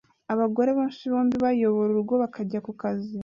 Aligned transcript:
Abagore 0.33 0.69
benshi 0.77 1.03
bombi 1.11 1.35
bayobora 1.45 1.89
urugo 1.91 2.13
bakajya 2.21 2.59
kukazi 2.67 3.15